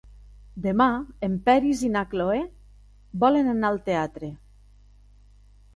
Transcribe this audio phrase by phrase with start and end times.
[0.61, 0.87] Demà
[1.27, 2.41] en Peris i na Cloè
[3.25, 4.33] volen anar al teatre.